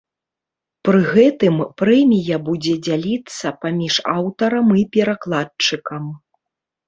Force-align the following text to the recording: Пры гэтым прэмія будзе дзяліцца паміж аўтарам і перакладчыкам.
Пры 0.87 0.99
гэтым 1.15 1.55
прэмія 1.81 2.37
будзе 2.47 2.73
дзяліцца 2.87 3.47
паміж 3.65 3.95
аўтарам 4.15 4.67
і 4.83 4.87
перакладчыкам. 4.97 6.03